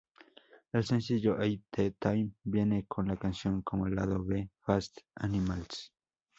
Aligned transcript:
El 0.73 0.83
sencillo 0.83 1.35
"All 1.37 1.61
the 1.71 1.91
Time" 1.99 2.31
viene 2.43 2.87
con 2.87 3.07
la 3.07 3.17
canción 3.17 3.61
como 3.61 3.87
lado 3.87 4.25
B 4.25 4.49
"Fast 4.65 4.97
Animals". 5.13 5.93